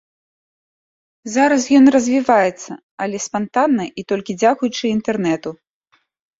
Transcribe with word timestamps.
Зараз 1.35 1.63
ён 1.81 1.85
развіваецца, 1.97 2.71
але 3.07 3.17
спантанна 3.29 3.83
і 3.91 4.01
толькі 4.15 4.39
дзякуючы 4.41 4.83
інтэрнэту. 4.97 5.49